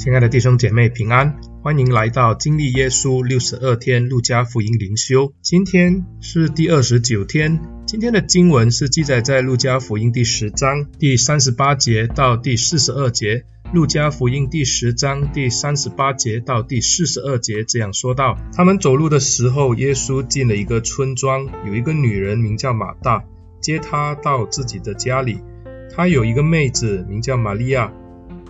[0.00, 5.34] 亲爱的弟兄姐妹平安，欢迎来到经历耶稣六十二天路加福音灵修。
[5.42, 13.44] 今天是第二十九天，今天的经文是记载在路加福音第十章第三十八节到第四十二节。
[13.74, 23.22] 路加福音第十章第三十八节到第四十二节这样说道：他们走路的时候，耶稣进了一个村庄，有一个女人名叫马大，
[23.60, 25.40] 接他到自己的家里。
[25.94, 27.92] 她有一个妹子名叫玛利亚。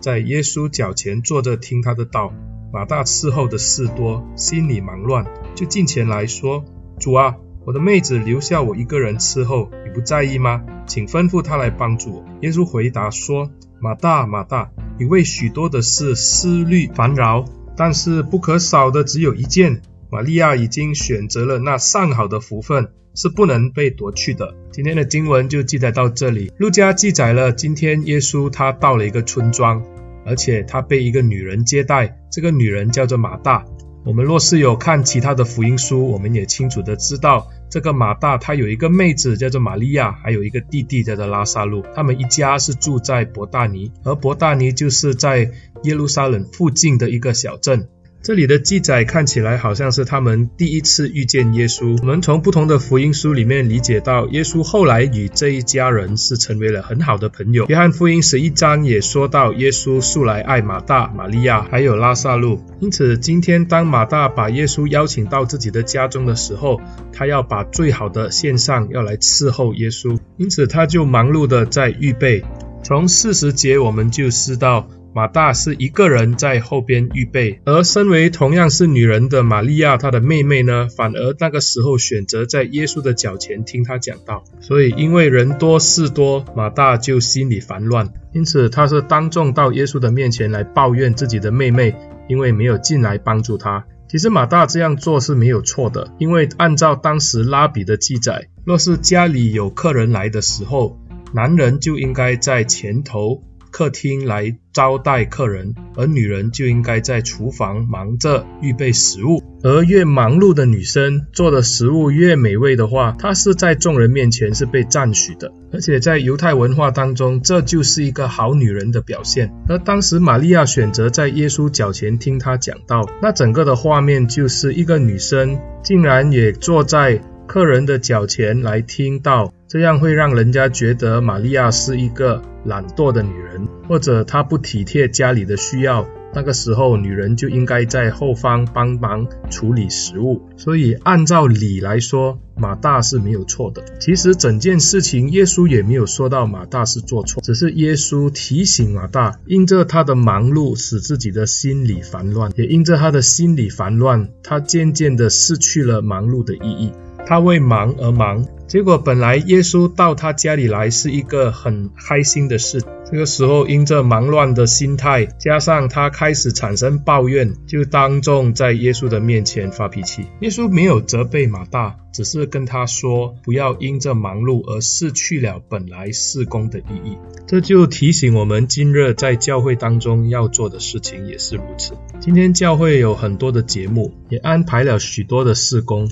[0.00, 2.32] 在耶稣脚前坐着听他的道，
[2.72, 6.64] 马大伺候的事多，心里忙乱，就近前来说
[6.98, 7.36] ：“主啊，
[7.66, 10.64] 我的妹子留下我一个人伺候，你不在意吗？
[10.86, 13.50] 请吩咐她来帮助我。”耶稣回答说
[13.82, 17.45] ：“马大，马大，你为许多的事思虑烦扰，
[17.76, 19.82] 但是不可少的只有一件。
[20.10, 24.55] 玛利亚已经选择了那上好的福分。”是不能被夺去的。
[24.73, 26.52] 今天的经文就记载到这里。
[26.56, 29.82] 路加记载了今天耶稣他到了一个村庄，
[30.24, 32.18] 而且他被一个女人接待。
[32.30, 33.65] 这个女人叫做马大。
[34.02, 41.84] 我们若是有看其他的福音书，我们也清楚的知道，这个马大他有一个妹子叫做玛利亚，还有一个弟弟叫做拉撒路。
[41.95, 45.51] 他们一家是住在伯大尼，而伯大尼就是在
[45.82, 47.88] 耶路撒冷附近的一个小镇。
[48.23, 51.99] 这里的记载看起来好像是他们第一次遇见耶稣。
[52.02, 57.65] 我们从不同的福音书里面理解到，耶稣后来与这一家人是成为了很好的朋友。
[57.68, 62.60] 约翰福音十一章也说到，耶稣素来爱马大、玛利亚还有拉撒路。
[62.80, 66.78] 因此，今天当马大把耶稣邀请到自己的家中的时候，
[67.15, 70.19] 他要把最好的献上，要来伺候耶稣。
[70.37, 72.44] 因此，他就忙碌的在预备。
[72.82, 74.87] 从四十节我们就知道。
[75.12, 84.44] 马大是一个人在后边预备，而身为同样是女人的玛利亚，她的妹妹呢，反而那个时候选择在耶稣的脚前听他讲道。
[84.60, 91.94] 所以因为人多事多，马大就心里烦乱，因此他是当众到耶稣的面前来抱怨自己的妹妹，
[92.28, 93.84] 因为没有进来帮助他。
[94.08, 100.99] 其实马大这样做是没有错的，因为按照当时拉比的记载，若是家里有客人来的时候，
[101.32, 103.43] 男人就应该在前头。
[103.70, 109.42] 客厅来招待客人，而女人就应该在厨房忙着预备食物。
[109.62, 115.53] 而越忙碌的女生做的食物越美味的话，她是在众人面前是被赞许的。
[115.72, 119.53] 而且在犹太文化当中，这就是一个好女人的表现。
[119.69, 132.42] 而当时玛利亚选择在耶稣脚前听他讲道，那整个的画面就是一个女生竟然也坐在客人的脚前来听到，这样会让人家觉得玛利亚是一个。
[132.62, 140.42] 懒惰的女人，或者她不体贴家里的需要，那个时候女人就应该在后方帮忙处理食物。
[140.58, 143.82] 所以按照理来说，马大是没有错的。
[143.98, 156.92] 其实整件事情耶稣也没有说到马大是做错，只是耶稣提醒马大，因着他的忙碌使自己的心里烦乱，也因着他的心里烦乱，他渐渐的失去了忙碌的意义。
[157.26, 158.47] 他为忙而忙。
[158.66, 170.26] 结果本来耶稣到他家里来是一个很开心的事，这个时候因着忙乱的心态，加上他开始产生抱怨，就当众在耶稣的面前发脾气。
[170.41, 177.19] 耶稣没有责备马大，只是跟他说不要因着忙碌而失去了本来事工的意义。
[177.48, 181.94] 这就提醒我们今日在教会当中要做的事情也是如此。
[182.20, 186.08] 今天教会有很多的节目，也安排了许多的事工。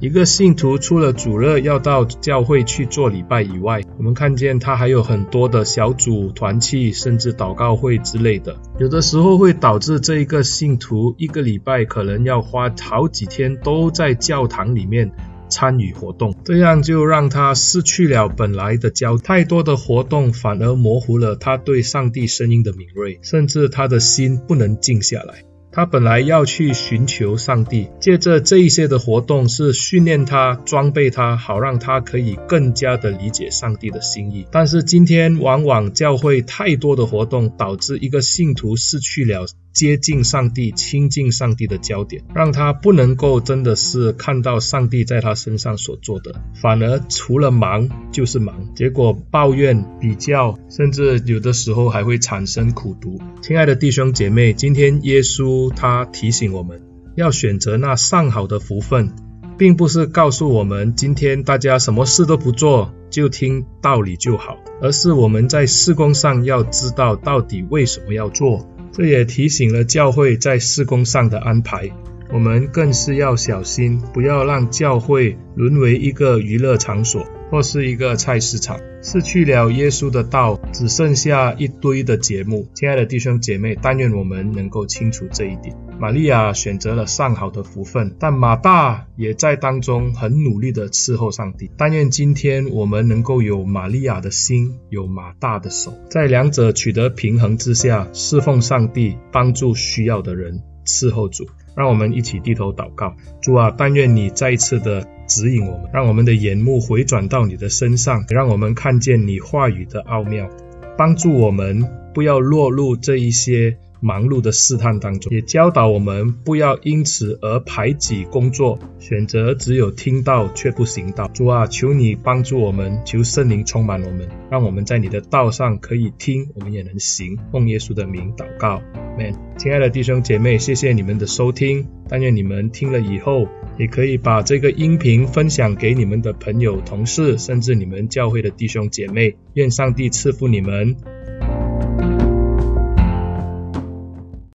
[0.00, 8.56] 一个信徒除了主日要到教会去做礼拜以外，我们看见他还有很多的小组团契，甚至祷告会之类的。
[8.78, 15.12] 有的时候会导致这一个信徒一个礼拜可能要花好几天都在教堂里面
[15.50, 19.18] 参与活动，这样就让他失去了本来的教。
[19.18, 25.44] 太多的活动反而模糊了他对上帝声音的敏锐，甚至他的心不能静下来。
[25.72, 34.46] 他本来要去寻求上帝，借着这一些的活动是训练他、装备他，好让他可以更加的理解上帝的心意。
[34.50, 53.18] 但是今天往往教会太多的活动，导致一个信徒失去了接近上帝、亲近上帝的焦点，让他不能够真的是看到上帝在他身上所做的，反而除了忙就是忙，结果抱怨、比较，甚至有的时候还会产生苦读。
[53.42, 56.82] 亲爱的弟兄姐妹，今天耶稣他提醒我们
[57.14, 59.12] 要选择那上好的福分，
[59.56, 68.66] 并不是告诉我们今天大家什么事都不做，就听道理就好，而是我们在事工上要知道到底为什么要做。
[69.00, 71.88] 这也提醒了教会在事工上的安排，
[72.30, 82.68] 我们更是要小心，不要让教会沦为一个娱乐场所，或是一个菜市场，失去了耶稣的道，只剩下一堆的节目。
[82.74, 85.74] 亲爱的弟兄姐妹，但愿我们能够清楚这一点。
[86.00, 91.70] 玛利亚选择了上好的福分，但马大也在当中很努力的伺候上帝。
[91.76, 101.46] 但愿今天我们能够有玛利亚的心，有马大的手，在两者取得平衡之下，侍奉上帝，帮助需要的人，伺候主。
[101.76, 110.48] 让我们一起低头祷告，主啊，但愿你再一次的指引我们，让我们的眼目回转到你的身上，让我们看见你话语的奥妙，
[110.96, 121.28] 帮助我们不要落入这一些忙碌的试探当中，也教导我们不要因此而排挤工作，选择只有听到却不行道。
[121.34, 127.38] 主啊，求你帮助我们，求圣灵充满我们，让我们在你的道上可以听，我们也能行。
[127.52, 128.82] 奉耶稣的名祷告
[129.18, 129.34] ，Amen。
[129.58, 133.46] 亲爱的弟兄姐妹，谢谢你们的收听，但愿你们听了以后，
[133.78, 139.36] 也可以把这个音频分享给你们的朋友、同事，甚至你们教会的弟兄姐妹。
[139.54, 140.96] 愿上帝赐福你们。